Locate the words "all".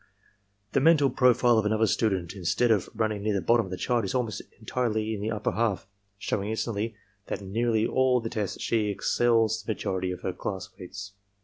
7.85-8.19